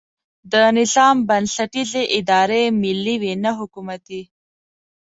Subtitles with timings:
[0.51, 4.21] د نظام بنسټیزې ادارې ملي وي نه حکومتي.